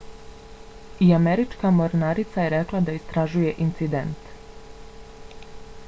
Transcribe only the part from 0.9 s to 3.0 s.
i američka mornarica je rekla da